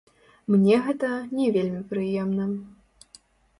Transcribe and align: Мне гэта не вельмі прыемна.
Мне 0.53 0.79
гэта 0.87 1.09
не 1.41 1.47
вельмі 1.59 1.83
прыемна. 1.93 2.51